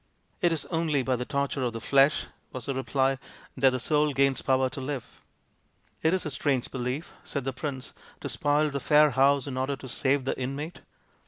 [0.41, 3.19] "It is only by the torture of the flesh," was the reply,"
[3.55, 5.21] that the soul gains power to live.""
[6.01, 9.75] It is a strange belief," said the prince," to spoil the fair house in order
[9.75, 10.81] to save its inmate."